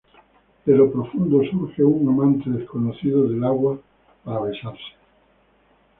De 0.65 0.75
lo 0.75 0.91
profundo, 0.91 1.43
surge 1.51 1.83
un 1.83 2.09
amante 2.09 2.49
desconocido 2.49 3.29
del 3.29 3.43
agua, 3.43 3.79
para 4.23 4.39
besarse. 4.41 4.95